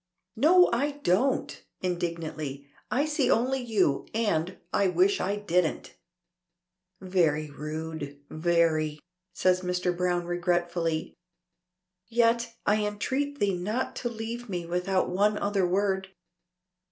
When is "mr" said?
9.61-9.95